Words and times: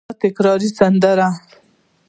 د 0.09 0.11
تکرار 0.21 0.59
سندره 0.77 1.27